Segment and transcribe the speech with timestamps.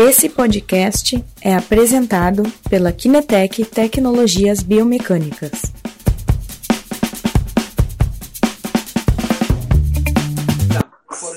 [0.00, 5.60] Esse podcast é apresentado pela Kinetec Tecnologias Biomecânicas.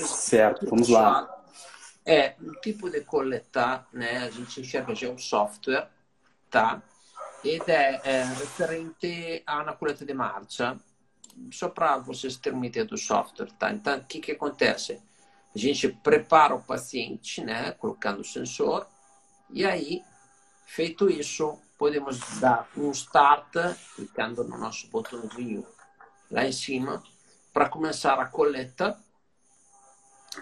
[0.06, 1.28] Certo, vamos lá.
[2.06, 4.18] É um tipo de coletar, né?
[4.18, 5.88] A gente enxerga já um software,
[6.48, 6.80] tá?
[7.44, 10.78] Ed è, é referente a uma coleta de marcha.
[11.50, 13.72] Só para vocês terem uma ideia do software, tá?
[13.72, 15.02] Então, o que, que acontece?
[15.54, 17.72] A gente prepara o paciente, né?
[17.72, 18.86] Colocando o sensor.
[19.50, 20.02] E aí,
[20.64, 23.54] feito isso, podemos dar um start,
[23.94, 25.66] clicando no nosso botãozinho
[26.30, 27.02] lá em cima,
[27.52, 28.98] para começar a coleta.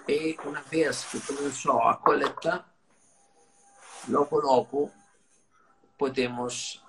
[0.06, 2.64] E uma vez que começou a coleta,
[4.08, 4.92] logo logo
[5.98, 6.80] podemos,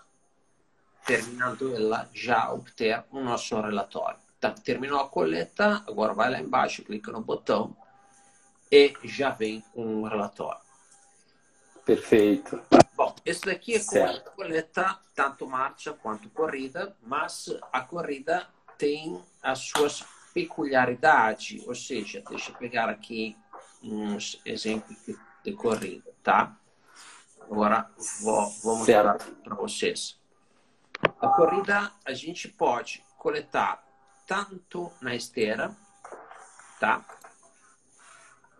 [1.05, 4.19] terminando ela, já obter o nosso relatório.
[4.37, 7.75] Então, terminou a coleta, agora vai lá embaixo, clica no botão
[8.71, 10.61] e já vem um relatório.
[11.85, 12.61] Perfeito.
[12.95, 14.31] Bom, esse daqui é certo.
[14.31, 18.47] coleta tanto marcha quanto corrida, mas a corrida
[18.77, 23.35] tem as suas peculiaridades, ou seja, deixa eu pegar aqui
[23.83, 24.97] uns exemplos
[25.43, 26.55] de corrida, tá?
[27.41, 27.89] Agora
[28.21, 30.17] vou, vou mostrar para vocês.
[31.19, 33.83] A corrida a gente pode coletar
[34.25, 35.75] tanto na esteira,
[36.79, 37.03] tá?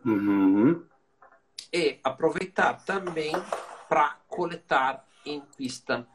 [0.05, 0.83] Uhum.
[1.71, 3.33] E aproveitar também
[3.88, 6.05] para coletar em pista.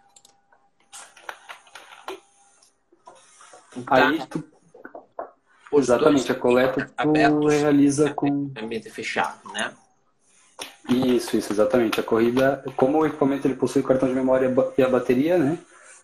[3.77, 4.45] Então, Aí tu...
[5.73, 8.51] Exatamente, a coleta tu realiza com...
[8.57, 9.75] Ambiente fechado, né?
[10.89, 12.01] Isso, isso, exatamente.
[12.01, 15.59] A corrida, como o equipamento ele possui o cartão de memória e a bateria, né?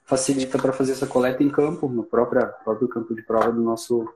[0.04, 4.12] Facilita para fazer essa coleta em campo, no próprio, próprio campo de prova do nosso,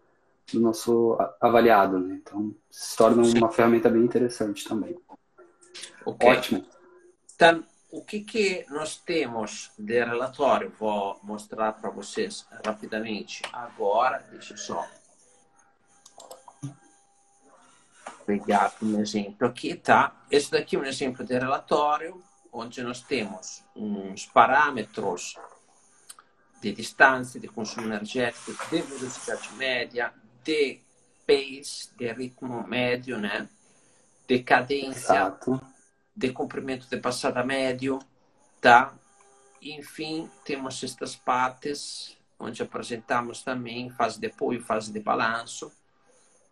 [0.53, 2.15] do nosso avaliado, né?
[2.15, 4.97] Então, se torna uma ferramenta bem interessante também.
[6.05, 6.29] Okay.
[6.29, 6.67] Ótimo.
[7.35, 10.73] Então, o que, que nós temos de relatório?
[10.79, 13.43] Vou mostrar para vocês rapidamente.
[13.53, 14.87] Agora, deixa eu só
[18.25, 20.15] pegar um exemplo aqui, tá?
[20.31, 25.37] Esse daqui é um exemplo de relatório, onde nós temos uns parâmetros
[26.61, 30.12] de distância, de consumo energético, de velocidade média,
[30.47, 30.81] de
[31.27, 33.49] pace, de ritmo médio, né?
[34.29, 35.61] De cadência, Exato.
[36.15, 37.99] de comprimento de passada médio,
[38.61, 38.95] tá?
[39.61, 45.73] Enfim, temos estas partes onde apresentamos também fase de apoio, fase de balanço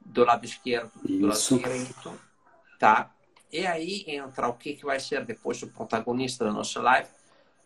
[0.00, 1.54] do lado esquerdo do Isso.
[1.54, 2.20] lado direito,
[2.78, 3.10] tá?
[3.52, 7.08] E aí entra o que, que vai ser depois o protagonista da nossa live,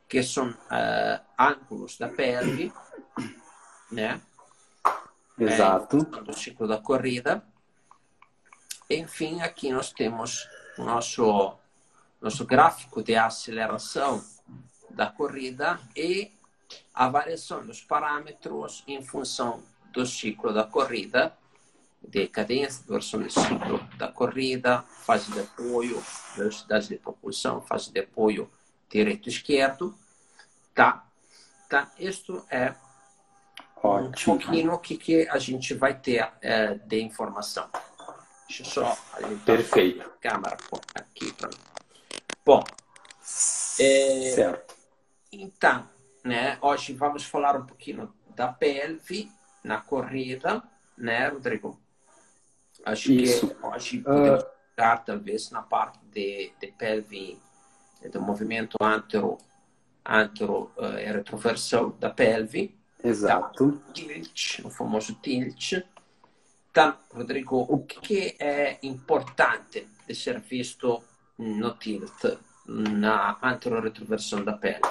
[0.07, 2.73] que são uh, ângulos da pelve,
[3.91, 4.21] né?
[5.39, 5.97] Exato.
[5.97, 7.43] É, do ciclo da corrida.
[8.91, 11.55] Enfim, aqui nós temos o nosso,
[12.21, 14.25] nosso gráfico de aceleração
[14.91, 16.33] da corrida e
[16.95, 19.63] a variação dos parâmetros em função
[19.93, 21.37] do ciclo da corrida
[22.03, 26.03] de cadência, versão do ciclo da corrida, fase de apoio,
[26.37, 28.51] velocidade de propulsão, fase de apoio
[28.89, 29.95] direito esquerdo,
[30.75, 31.05] tá?
[31.69, 32.75] Tá, isso é
[33.83, 34.35] Ótimo.
[34.35, 37.69] um pouquinho o que, que a gente vai ter é, de informação.
[38.49, 38.99] Deixa eu só
[39.45, 40.03] Perfeito.
[40.03, 40.57] a câmera
[40.95, 41.57] aqui para mim.
[42.45, 42.65] Bom,
[43.81, 44.75] é, certo.
[45.31, 45.89] Então,
[46.25, 49.31] né, hoje vamos falar um pouquinho da pelve
[49.63, 50.63] na corrida,
[50.97, 51.79] né, Rodrigo?
[52.85, 53.49] Acho Isso.
[53.49, 55.05] que hoje podemos uh...
[55.05, 57.39] talvez na parte de, de pelve,
[58.11, 59.37] do movimento antero,
[60.07, 62.78] antero uh, e retroversão da pelve.
[63.03, 63.73] Exato.
[63.73, 63.93] Tá?
[63.93, 65.75] Tilt, o famoso tilt.
[66.71, 71.03] Então, Rodrigo, o que é importante de ser visto
[71.39, 74.83] no tilt, na antero-retroversão da pelve?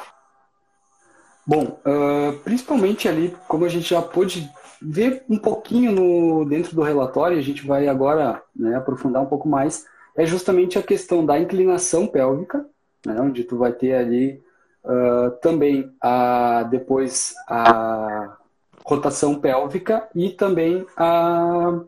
[1.45, 4.49] Bom, uh, principalmente ali, como a gente já pôde
[4.81, 9.47] ver um pouquinho no, dentro do relatório, a gente vai agora né, aprofundar um pouco
[9.47, 9.85] mais,
[10.15, 12.65] é justamente a questão da inclinação pélvica,
[13.05, 14.43] né, onde tu vai ter ali
[14.87, 18.37] uh, também a, depois a
[18.85, 21.81] rotação pélvica e também a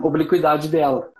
[0.00, 1.12] obliquidade dela.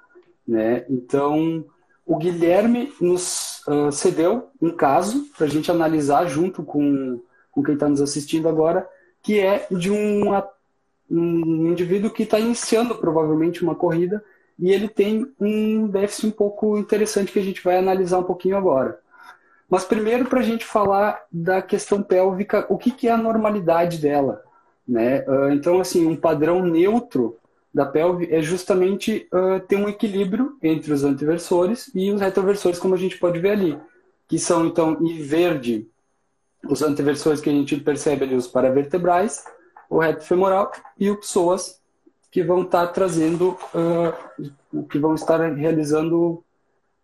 [0.48, 0.84] Né?
[0.88, 1.64] Então,
[2.06, 7.20] o Guilherme nos uh, cedeu um caso para a gente analisar junto com,
[7.50, 8.88] com quem está nos assistindo agora,
[9.22, 10.22] que é de um,
[11.10, 14.24] um indivíduo que está iniciando provavelmente uma corrida
[14.58, 18.56] e ele tem um déficit um pouco interessante que a gente vai analisar um pouquinho
[18.56, 18.98] agora.
[19.72, 23.96] Mas primeiro, para a gente falar da questão pélvica, o que, que é a normalidade
[23.96, 24.44] dela?
[24.86, 25.24] Né?
[25.54, 27.38] Então, assim, um padrão neutro
[27.72, 32.94] da pelve é justamente uh, ter um equilíbrio entre os anteversores e os retroversores, como
[32.94, 33.78] a gente pode ver ali,
[34.28, 35.88] que são então em verde
[36.68, 39.42] os anteversores que a gente percebe ali, os paravertebrais,
[39.88, 40.70] o reto femoral
[41.00, 41.80] e o psoas,
[42.30, 46.44] que vão estar trazendo, uh, que vão estar realizando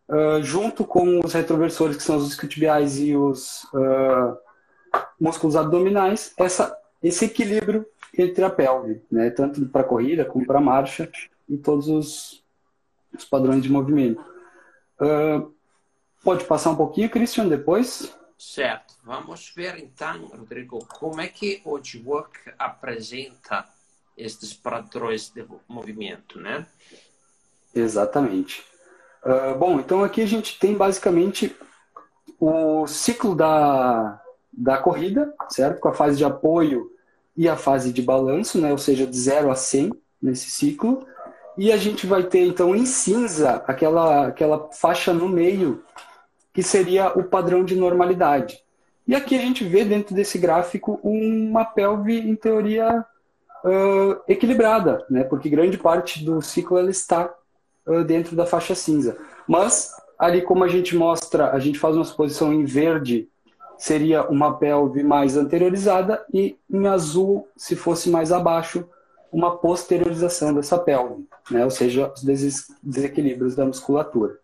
[0.09, 4.37] uh, junto com os retroversores, que são os isquiotibiais e os uh,
[5.21, 9.31] músculos abdominais, essa, esse equilíbrio entre a pelve, né?
[9.31, 11.11] tanto para corrida como para marcha
[11.49, 12.45] e todos os,
[13.15, 14.21] os, padrões de movimento.
[15.01, 15.53] Uh,
[16.23, 18.15] pode passar um pouquinho, Christian, depois?
[18.39, 18.95] Certo.
[19.05, 23.67] Vamos ver então, Rodrigo, como é que o G-Work apresenta
[24.17, 26.67] estes padrões de movimento, né?
[27.75, 28.65] Exatamente.
[29.29, 31.55] Uh, bom, então aqui a gente tem basicamente
[32.41, 34.19] o ciclo da,
[34.51, 35.81] da corrida, certo?
[35.81, 36.91] Com a fase de apoio
[37.37, 38.73] e a fase de balanço, né?
[38.73, 39.93] ou seja, de 0 a 100
[40.23, 41.07] nesse ciclo.
[41.59, 45.85] E a gente vai ter, então, em cinza, aquela, aquela faixa no meio,
[46.55, 48.65] que seria o padrão de normalidade.
[49.07, 53.05] E aqui a gente vê dentro desse gráfico uma pelve, em teoria,
[53.63, 55.23] uh, equilibrada, né?
[55.23, 57.31] porque grande parte do ciclo ela está
[58.07, 59.19] dentro da faixa cinza.
[59.47, 63.29] Mas, ali como a gente mostra, a gente faz uma exposição em verde
[63.79, 68.87] seria uma pelve mais anteriorizada e em azul, se fosse mais abaixo,
[69.31, 71.65] uma posteriorização dessa pelve, né?
[71.65, 72.23] ou seja, os
[72.83, 74.39] desequilíbrios da musculatura.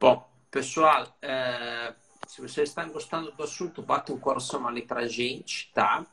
[0.00, 1.94] Bom, pessoal, é,
[2.26, 6.04] se vocês estão gostando do assunto, bate um coração ali para a gente, tá?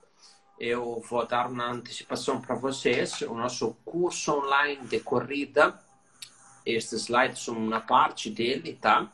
[0.60, 5.80] Eu vou dar uma antecipação para vocês, o nosso curso online de corrida,
[6.66, 9.12] estes slides são uma parte dele, tá?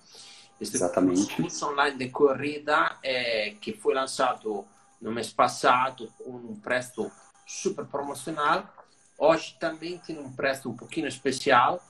[0.59, 1.36] Este Exatamente.
[1.36, 4.65] curso online de corrida é, que foi lançado
[5.01, 7.09] no mês passado com um preço
[7.45, 8.68] super promocional.
[9.18, 11.81] Hoje também tem um preço um pouquinho especial,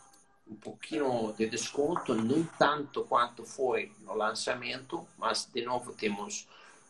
[0.47, 6.47] um pouquinho de desconto, não tanto quanto foi no lançamento, mas de novo temos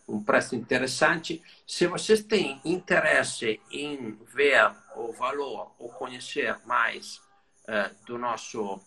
[0.10, 1.44] um preço interessante.
[1.66, 7.22] Se vocês têm interesse em ver o valor ou conhecer mais
[7.68, 8.82] uh, do nosso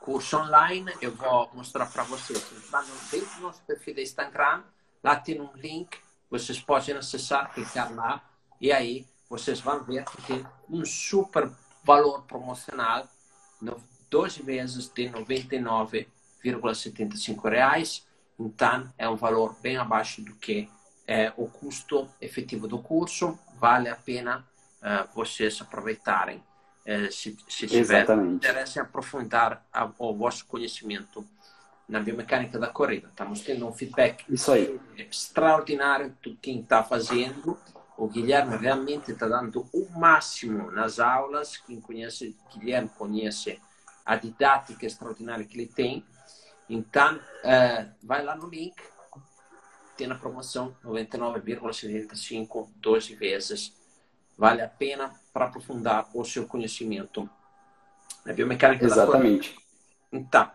[0.00, 2.44] curso online, eu vou mostrar para vocês.
[2.70, 4.64] Lá dentro do nosso perfil do Instagram,
[5.02, 5.96] lá tem um link,
[6.28, 8.22] vocês podem acessar, clicar lá,
[8.60, 11.48] e aí vocês vão ver que tem um super
[11.82, 13.08] valor promocional,
[14.10, 18.06] 12 vezes de 99,75 reais.
[18.38, 20.68] Então, é um valor bem abaixo do que
[21.06, 23.38] é o custo efetivo do curso.
[23.58, 24.44] Vale a pena
[24.80, 26.42] uh, vocês aproveitarem
[26.84, 31.26] é, se, se tiver interesse em aprofundar a, o vosso conhecimento
[31.88, 33.08] na biomecânica da corrida.
[33.08, 34.24] Estamos tendo um feedback
[34.96, 37.58] extraordinário de quem está fazendo.
[37.96, 41.56] O Guilherme realmente está dando o máximo nas aulas.
[41.58, 43.60] Quem conhece Guilherme conhece
[44.04, 46.04] a didática extraordinária que ele tem.
[46.68, 48.74] Então, uh, vai lá no link,
[49.96, 53.72] tem a promoção 99,75, 12 vezes.
[54.36, 57.28] Vale a pena para aprofundar o seu conhecimento
[58.24, 59.56] na biomecânica Exatamente.
[60.10, 60.50] Então,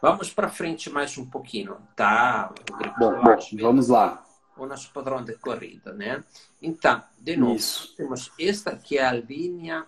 [0.00, 2.52] vamos para frente mais um pouquinho, tá?
[2.98, 4.24] Bom, bom vamos lá.
[4.56, 6.24] O nosso padrão de corrida, né?
[6.62, 7.94] Então, de novo, Isso.
[7.96, 9.86] temos esta que é a linha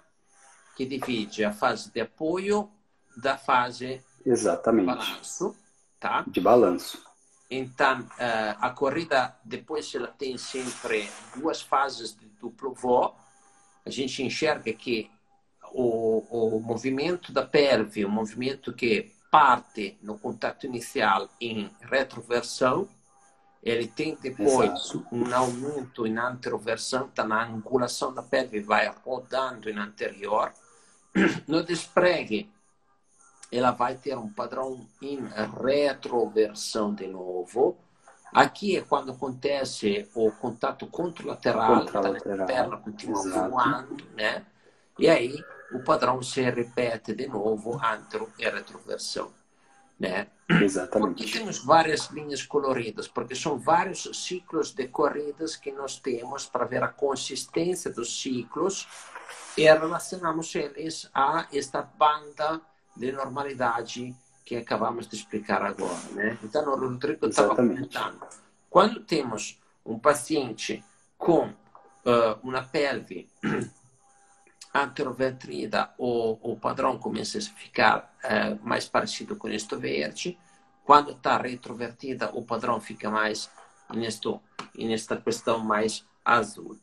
[0.76, 2.70] que divide a fase de apoio
[3.16, 4.88] da fase Exatamente.
[4.90, 5.56] de balanço,
[5.98, 6.24] tá?
[6.26, 7.08] De balanço.
[7.50, 13.14] Então, eh, a corrida, depois ela tem sempre duas fases de duplo voo,
[13.86, 15.10] a gente enxerga que
[15.72, 22.88] o, o movimento da pelve, o movimento que parte no contato inicial em retroversão,
[23.62, 25.06] ele tem depois Exato.
[25.10, 30.52] um aumento em anteroversão, então a angulação da pelve vai rodando em anterior.
[31.48, 32.50] No despregue,
[33.50, 35.20] ela vai ter um padrão em
[35.62, 37.76] retroversão de novo,
[38.32, 42.42] Aqui é quando acontece o contato contralateral, contralateral.
[42.42, 43.50] a perna continua Exato.
[43.50, 44.44] voando, né?
[44.98, 49.32] E aí o padrão se repete de novo, antro e retroversão,
[49.98, 50.26] né?
[50.48, 51.22] Exatamente.
[51.22, 56.64] Aqui temos várias linhas coloridas, porque são vários ciclos de corridas que nós temos para
[56.64, 58.86] ver a consistência dos ciclos
[59.56, 62.60] e relacionamos eles a esta banda
[62.98, 64.14] de normalidade
[64.44, 66.00] que acabamos de explicar agora.
[66.12, 66.38] Né?
[66.42, 68.26] Então, o Rodrigo estava comentando.
[68.68, 70.84] Quando temos um paciente
[71.16, 73.28] com uh, uma pelve
[74.74, 80.38] anterovertida, o, o padrão começa a ficar uh, mais parecido com este verde.
[80.84, 83.50] Quando está retrovertida, o padrão fica mais
[84.76, 86.78] nesta questão mais azul.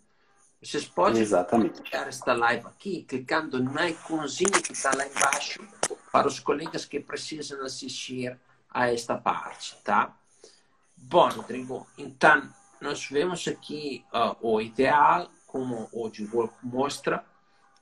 [0.65, 1.84] Vocês podem Exatamente.
[1.95, 5.62] esta live aqui, clicando no iconzinho que está lá embaixo,
[6.12, 8.36] para os colegas que precisam assistir
[8.72, 10.17] a esta parte, tá?
[10.98, 12.50] Bom, Rodrigo, então,
[12.81, 17.24] nós vemos aqui uh, o ideal, como o Google mostra.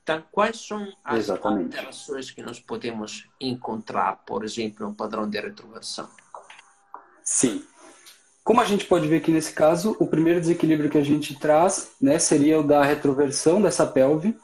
[0.03, 1.77] Então, quais são as Exatamente.
[1.77, 6.09] alterações que nós podemos encontrar, por exemplo, no padrão de retroversão?
[7.23, 7.65] Sim.
[8.43, 11.95] Como a gente pode ver aqui nesse caso, o primeiro desequilíbrio que a gente traz
[12.01, 14.35] né, seria o da retroversão dessa pelve.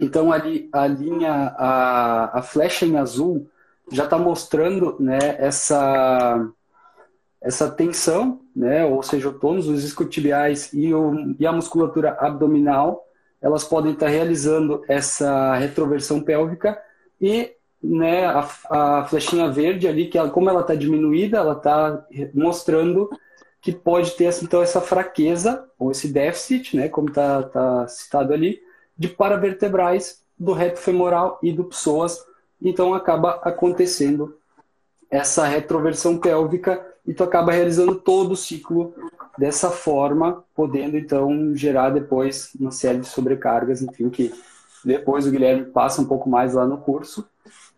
[0.00, 3.48] Então, ali, a linha, a, a flecha em azul
[3.92, 6.48] já está mostrando né, essa,
[7.40, 13.06] essa tensão, né, ou seja, o tônus, os isquiotibiais e, o, e a musculatura abdominal,
[13.40, 16.76] elas podem estar tá realizando essa retroversão pélvica
[17.20, 17.52] e
[17.82, 23.10] né, a, a flechinha verde ali, que ela, como ela está diminuída, ela está mostrando
[23.60, 28.60] que pode ter então essa fraqueza ou esse déficit, né, como está tá citado ali,
[28.96, 32.24] de paravertebrais do reto femoral e do psoas.
[32.60, 34.36] Então acaba acontecendo
[35.10, 38.94] essa retroversão pélvica e tu acaba realizando todo o ciclo
[39.36, 44.32] dessa forma, podendo então gerar depois uma série de sobrecargas, enfim, que
[44.84, 47.26] depois o Guilherme passa um pouco mais lá no curso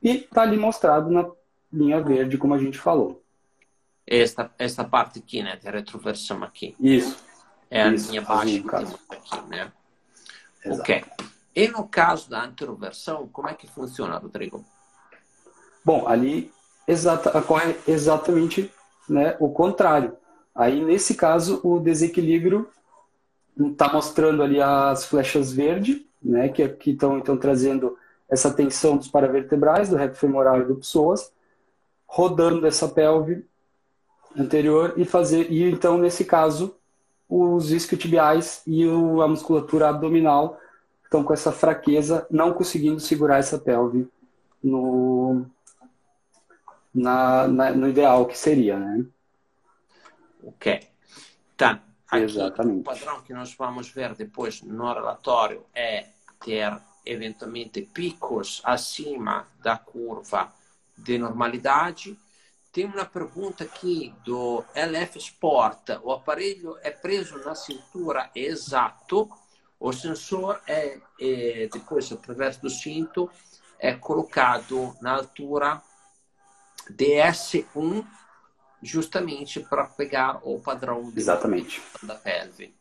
[0.04, 1.26] e está ali mostrado na
[1.73, 3.25] linha verde, como a gente falou.
[4.06, 6.76] Esta, esta parte aqui, né, de retroversão aqui.
[6.78, 7.25] Isso.
[7.70, 9.73] É a Isso, linha baixa que temos aqui, né?
[10.62, 10.80] Exato.
[10.82, 11.04] Ok.
[11.56, 14.62] E no caso da anteroversão, como é que funciona, Rodrigo?
[15.82, 16.52] Bom, ali
[16.87, 18.70] exata, ocorre exatamente
[19.08, 20.16] né, o contrário.
[20.54, 22.68] Aí, nesse caso, o desequilíbrio
[23.58, 27.96] está mostrando ali as flechas verdes, né, que estão então trazendo
[28.28, 31.32] essa tensão dos paravertebrais, do reto femoral e do psoas,
[32.06, 33.46] rodando essa pelve
[34.36, 36.76] anterior e fazer e então nesse caso
[37.28, 40.58] os isquiotibiais e o, a musculatura abdominal
[41.04, 44.08] estão com essa fraqueza, não conseguindo segurar essa pelve
[44.62, 45.46] no
[46.94, 49.04] na, na, no ideal que seria, né?
[50.42, 50.88] Ok.
[51.54, 52.80] Então, aqui Exatamente.
[52.80, 56.06] o padrão que nós vamos ver depois no relatório é
[56.40, 56.72] ter
[57.04, 60.52] eventualmente picos acima da curva
[60.96, 62.18] de normalidade.
[62.73, 65.90] Tem uma pergunta aqui do LF Sport.
[66.02, 69.30] O aparelho é preso na cintura exato?
[69.78, 73.30] O sensor é, é depois, através do cinto,
[73.78, 75.82] é colocado na altura
[76.90, 78.04] DS1
[78.82, 81.82] justamente para pegar o padrão Exatamente.
[82.02, 82.75] da pelve.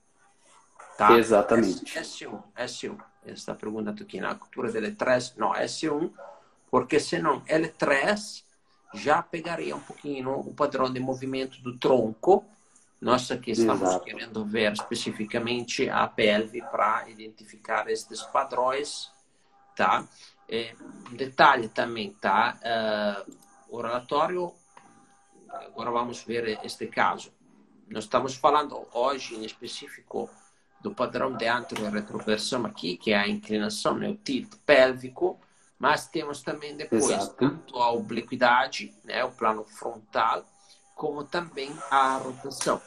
[0.97, 1.17] Tá?
[1.17, 1.97] Exatamente.
[1.97, 3.12] S1, S1.
[3.25, 6.11] Esta pergunta aqui na altura delle 3, no, S1,
[6.69, 8.43] porque senão L3
[8.93, 12.45] já pegaria um pouquinho o padrão de movimento do tronco.
[13.01, 14.05] Nós aqui estamos Exato.
[14.05, 19.11] querendo ver especificamente a pelve para identificar estes padrões,
[19.75, 20.07] tá?
[20.47, 20.73] E,
[21.11, 22.57] um detalhe também, tá?
[23.27, 23.37] Uh,
[23.69, 24.53] o relatório,
[25.49, 27.33] agora vamos ver este caso.
[27.89, 30.29] Nós estamos falando hoje em específico
[30.83, 35.39] do padrão de antero-retroversão aqui, que é a inclinação, né, o tilt pélvico,
[35.79, 37.35] mas temos também depois Exato.
[37.35, 40.45] tanto a obliquidade, né, o plano frontal,
[40.93, 42.81] como também a rotação.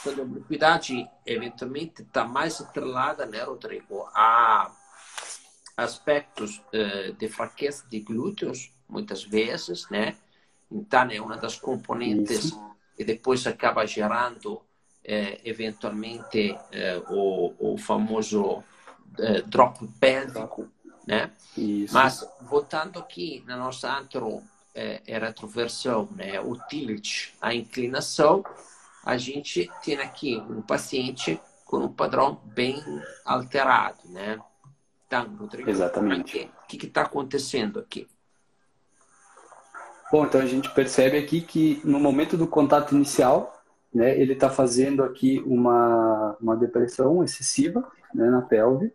[0.00, 4.72] Então, a obliquidade eventualmente está mais atrelada, né, Rodrigo, a
[5.76, 10.16] aspectos eh, de fraqueza de glúteos, muitas vezes, né?
[10.70, 12.76] Então, é uma das componentes Isso.
[12.96, 14.60] que depois acaba gerando
[15.04, 18.62] eh, eventualmente eh, o, o famoso
[19.18, 20.68] eh, drop pélvico,
[21.06, 21.30] né?
[21.56, 21.92] Isso.
[21.92, 24.42] Mas voltando aqui na nossa antro
[24.74, 26.40] eh, retroversão, né?
[26.40, 28.44] O tilt, a inclinação,
[29.04, 32.82] a gente tem aqui um paciente com um padrão bem
[33.24, 34.38] alterado, né?
[35.06, 36.50] Então, Rodrigo, Exatamente.
[36.62, 38.06] o que está acontecendo aqui?
[40.10, 43.59] Bom, então a gente percebe aqui que no momento do contato inicial,
[43.92, 48.92] né, ele está fazendo aqui uma, uma depressão excessiva né, na pelve,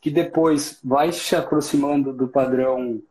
[0.00, 3.02] que depois vai se aproximando do padrão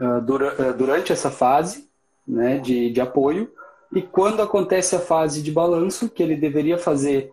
[0.00, 1.88] uh, dura, uh, durante essa fase
[2.26, 3.52] né, de, de apoio,
[3.92, 7.32] e quando acontece a fase de balanço, que ele deveria fazer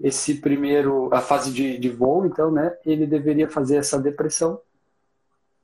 [0.00, 4.58] esse primeiro, a fase de, de voo, então, né, ele deveria fazer essa depressão,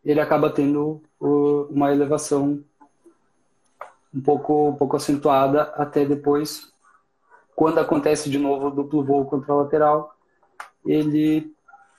[0.05, 2.63] ele acaba tendo uh, uma elevação
[4.15, 6.74] um pouco, um pouco acentuada até depois,
[7.55, 10.15] quando acontece de novo o duplo voo contralateral,
[10.85, 11.53] ele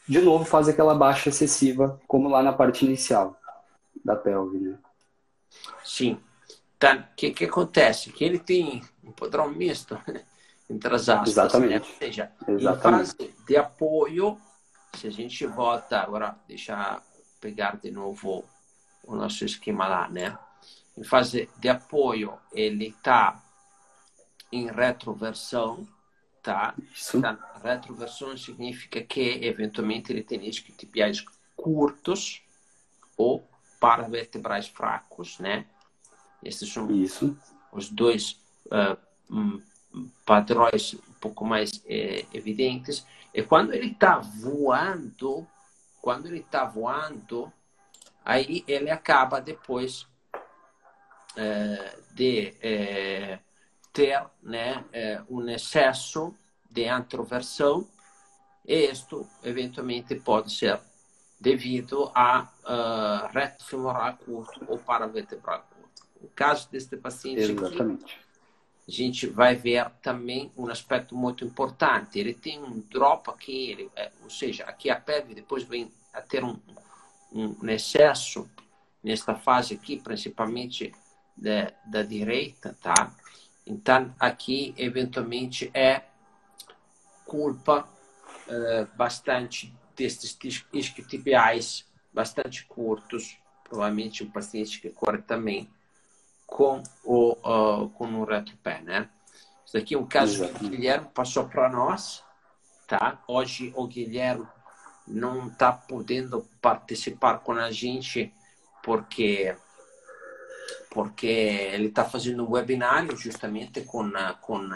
[0.08, 3.36] de novo faz aquela baixa excessiva, como lá na parte inicial
[4.04, 4.78] da pelve, né?
[5.84, 6.20] Sim.
[6.78, 8.12] Então, o que, que acontece?
[8.12, 9.98] Que ele tem um padrão misto.
[10.70, 11.30] entre as aspas.
[11.30, 11.74] Exatamente.
[11.74, 11.80] Né?
[11.80, 13.04] Ou seja, Exatamente.
[13.04, 14.38] em fase de apoio,
[14.94, 17.02] se a gente volta, agora deixa
[17.40, 18.44] pegar de novo
[19.04, 20.38] o nosso esquema lá, né?
[20.98, 23.44] Em fase de apoio, ele está
[24.52, 25.88] em retroversão,
[26.42, 26.76] tá?
[26.94, 27.22] Isso.
[27.22, 31.24] Tá, retroversão significa que eventualmente ele tem isquiotibiais
[31.56, 32.42] curtos
[33.18, 33.48] ou
[33.80, 35.66] paravertebrais fracos, né?
[36.44, 37.38] Esses são Isso.
[37.72, 39.62] os dois uh,
[40.26, 43.06] padrões um pouco mais eh, evidentes.
[43.34, 45.48] E quando ele está voando,
[46.02, 47.52] quando ele está voando,
[48.24, 50.08] aí ele acaba depois
[51.36, 53.40] eh, de eh,
[53.96, 54.84] ter né,
[55.30, 56.36] um excesso
[56.70, 57.88] de antroversão
[58.68, 60.80] e isto eventualmente pode ser
[61.40, 66.08] devido a uh, reto femoral curto ou paravertebral curto.
[66.22, 68.04] No caso deste paciente Exatamente.
[68.04, 68.16] aqui,
[68.88, 72.20] a gente vai ver também um aspecto muito importante.
[72.20, 76.22] Ele tem um drop aqui, ele, é, ou seja, aqui a pelve depois vem a
[76.22, 76.58] ter um,
[77.32, 78.50] um excesso
[79.04, 80.92] nesta fase aqui, principalmente
[81.38, 83.14] da, da direita, tá?
[83.66, 86.04] Então, aqui, eventualmente, é
[87.26, 87.88] culpa
[88.48, 90.38] uh, bastante destes
[90.74, 95.70] isquiotibiais bastante curtos, provavelmente um paciente que corre também
[96.46, 99.10] com o uh, com o retropé, né?
[99.66, 102.24] Isso aqui é um caso que o Guilherme passou para nós,
[102.88, 103.22] tá?
[103.28, 104.48] Hoje o Guilherme
[105.08, 108.32] não está podendo participar com a gente
[108.84, 109.56] porque
[110.90, 114.70] porque ele está fazendo um webinário justamente com com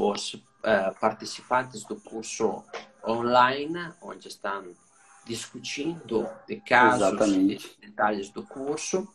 [0.00, 2.64] os uh, participantes do curso
[3.06, 4.64] online, onde estão
[5.24, 7.76] discutindo de casos Exatamente.
[7.80, 9.06] e detalhes do curso.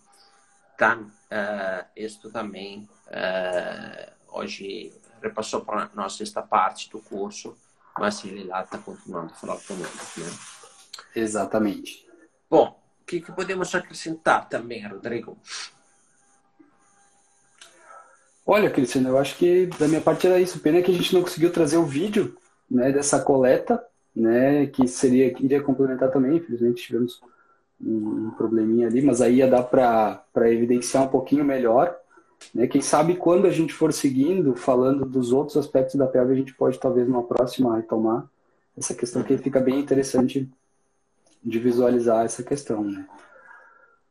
[0.75, 7.57] Então, uh, isto também uh, hoje repassou para nós esta parte do curso,
[7.97, 10.19] mas ele lá está continuando a falar conosco.
[10.19, 10.31] Né?
[11.15, 12.07] Exatamente.
[12.49, 15.37] Bom, o que, que podemos acrescentar também, Rodrigo?
[18.45, 20.59] Olha, Cristiano, eu acho que da minha parte era isso.
[20.59, 22.35] Pena que a gente não conseguiu trazer o vídeo
[22.69, 23.81] né, dessa coleta,
[24.15, 26.37] né, que seria iria complementar também.
[26.37, 27.21] Infelizmente tivemos
[27.81, 31.95] um, probleminha ali, mas aí ia dar para evidenciar um pouquinho melhor.
[32.53, 32.67] Né?
[32.67, 36.53] Quem sabe quando a gente for seguindo, falando dos outros aspectos da pelve, a gente
[36.53, 38.27] pode talvez numa próxima retomar
[38.77, 40.49] essa questão que fica bem interessante
[41.43, 43.05] de visualizar essa questão, né?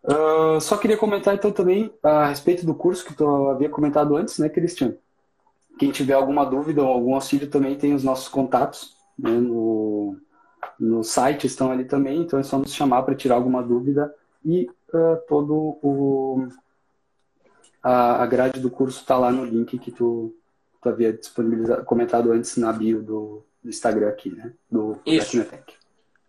[0.05, 4.39] Uh, só queria comentar então também a respeito do curso que tu havia comentado antes,
[4.39, 4.97] né, Cristiano?
[5.79, 10.17] Quem tiver alguma dúvida ou algum auxílio também tem os nossos contatos né, no,
[10.79, 14.13] no site, estão ali também, então é só nos chamar para tirar alguma dúvida
[14.45, 16.49] e uh, todo o
[17.83, 20.35] a, a grade do curso está lá no link que tu,
[20.81, 24.53] tu havia disponibilizado, comentado antes na bio do, do Instagram aqui, né?
[24.71, 25.45] Do Isso.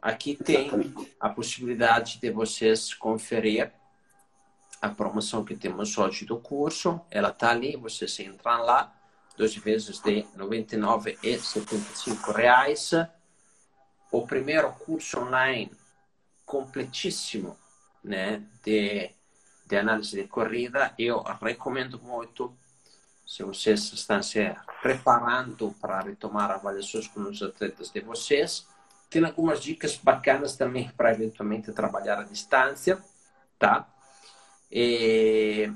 [0.03, 0.69] Aqui tem
[1.17, 3.71] a possibilidade de vocês conferir
[4.81, 6.99] a promoção que temos hoje do curso.
[7.09, 8.93] Ela está ali, vocês entram lá,
[9.37, 12.91] duas vezes de 99,75 reais.
[14.11, 15.71] O primeiro curso online
[16.45, 17.57] completíssimo,
[18.03, 19.09] né, de,
[19.65, 22.53] de análise de corrida, eu recomendo muito
[23.25, 28.67] se vocês estão se preparando para retomar avaliações com os atletas de vocês
[29.13, 32.97] tem algumas dicas bacanas também para eventualmente trabalhar à distância,
[33.59, 33.87] tá?
[34.71, 35.71] E,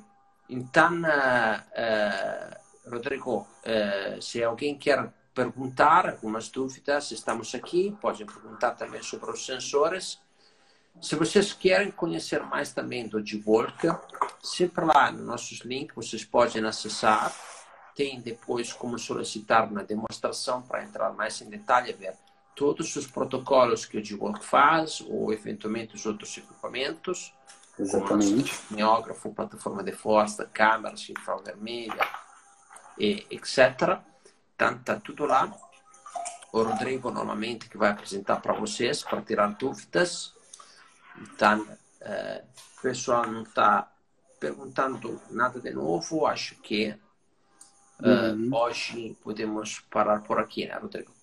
[0.50, 7.96] então, uh, Rodrigo, uh, se alguém quer perguntar algumas dúvidas, estamos aqui.
[8.02, 10.20] Podem perguntar também sobre os sensores.
[11.00, 13.88] Se vocês querem conhecer mais também do G-Walk,
[14.42, 17.32] sempre lá nos nossos links vocês podem acessar.
[17.96, 22.16] Tem depois como solicitar uma demonstração para entrar mais em detalhe, ver
[22.58, 27.32] todos os protocolos que o G-Work faz, ou eventualmente os outros equipamentos.
[27.78, 28.52] Exatamente.
[28.72, 32.04] Miógrafo, plataforma de força, câmeras infravermelha,
[32.98, 34.00] e etc.
[34.56, 35.56] Então, está tudo lá.
[36.52, 40.34] O Rodrigo, normalmente, que vai apresentar para vocês, para tirar dúvidas.
[41.16, 41.64] Então,
[42.02, 42.44] é,
[42.80, 43.88] o pessoal não está
[44.40, 46.26] perguntando nada de novo.
[46.26, 46.98] Acho que
[48.02, 48.50] uhum.
[48.52, 51.18] hoje podemos parar por aqui, né, Rodrigo?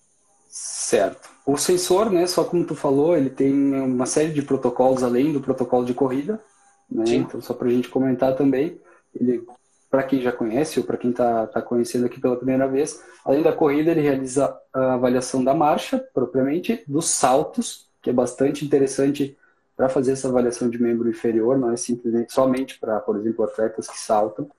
[0.57, 1.29] Certo.
[1.45, 5.41] O sensor, né, só como tu falou, ele tem uma série de protocolos além do
[5.41, 6.41] protocolo de corrida,
[6.89, 7.03] né?
[7.09, 8.79] Então só para a gente comentar também,
[9.13, 9.45] ele
[9.91, 13.43] para quem já conhece ou para quem está tá conhecendo aqui pela primeira vez, além
[13.43, 19.37] da corrida ele realiza a avaliação da marcha propriamente, dos saltos, que é bastante interessante
[19.75, 23.89] para fazer essa avaliação de membro inferior, não é simplesmente somente para, por exemplo, atletas
[23.89, 24.49] que saltam.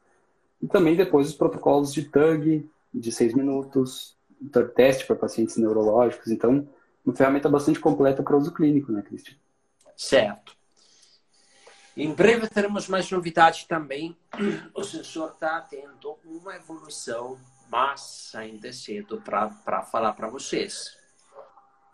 [0.61, 4.16] E também depois os protocolos de tug, de seis minutos,
[4.75, 6.31] teste para pacientes neurológicos.
[6.31, 6.69] Então,
[7.05, 9.37] uma ferramenta bastante completa para uso clínico, né, Cristian?
[9.97, 10.57] Certo.
[11.97, 14.17] Em breve teremos mais novidades também.
[14.75, 17.39] O sensor está tendo uma evolução,
[17.71, 20.95] mas ainda é cedo para falar para vocês.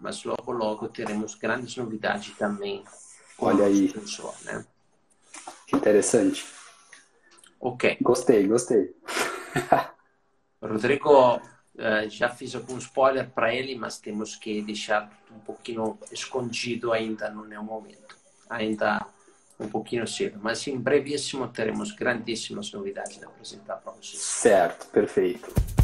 [0.01, 2.83] Mas logo, logo teremos grandes novidades também.
[3.39, 3.89] Olha aí.
[3.89, 4.67] Sensor, né?
[5.73, 6.45] Interessante.
[7.61, 7.99] Ok.
[8.01, 8.93] Gostei, gostei.
[10.61, 11.41] Rodrigo,
[11.77, 17.31] uh, já fiz algum spoiler para ele, mas temos que deixar um pouquinho escondido ainda
[17.31, 18.17] no meu momento.
[18.49, 19.07] Ainda
[19.59, 24.21] um pouquinho cedo, mas em brevíssimo teremos grandíssimas novidades a apresentar para vocês.
[24.21, 25.82] Certo, perfeito.